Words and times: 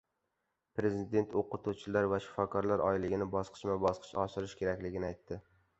Prezident 0.79 1.35
o‘qituvchilar 1.41 2.09
va 2.15 2.21
shifokorlar 2.25 2.85
oyligini 2.89 3.31
bosqichma-bosqich 3.39 4.21
oshirish 4.27 4.59
kerakligini 4.65 5.15
aytdi 5.15 5.45